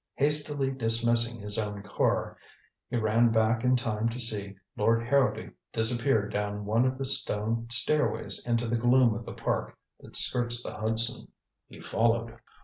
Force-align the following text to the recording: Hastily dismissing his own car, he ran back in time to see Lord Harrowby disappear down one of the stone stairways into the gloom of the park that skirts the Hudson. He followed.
Hastily 0.15 0.71
dismissing 0.71 1.39
his 1.39 1.59
own 1.59 1.83
car, 1.83 2.35
he 2.89 2.97
ran 2.97 3.29
back 3.31 3.63
in 3.63 3.75
time 3.75 4.09
to 4.09 4.17
see 4.19 4.55
Lord 4.75 5.03
Harrowby 5.05 5.51
disappear 5.71 6.27
down 6.27 6.65
one 6.65 6.85
of 6.87 6.97
the 6.97 7.05
stone 7.05 7.67
stairways 7.69 8.43
into 8.47 8.65
the 8.67 8.77
gloom 8.77 9.13
of 9.13 9.27
the 9.27 9.33
park 9.33 9.77
that 9.99 10.15
skirts 10.15 10.63
the 10.63 10.73
Hudson. 10.73 11.31
He 11.67 11.79
followed. 11.79 12.39